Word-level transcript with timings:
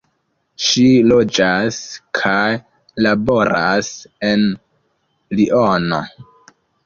Ŝi 0.67 0.85
loĝas 1.09 1.77
kaj 2.19 2.47
laboras 3.07 3.91
en 4.31 4.49
Liono. 5.41 6.01